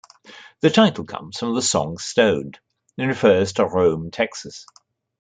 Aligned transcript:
The 0.61 0.71
title 0.71 1.05
comes 1.05 1.37
from 1.37 1.53
the 1.53 1.61
song, 1.61 1.99
"Stoned," 1.99 2.57
and 2.97 3.07
refers 3.07 3.53
to 3.53 3.67
Rhome, 3.67 4.09
Texas. 4.09 4.65